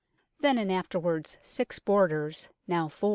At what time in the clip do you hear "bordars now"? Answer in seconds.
1.77-2.87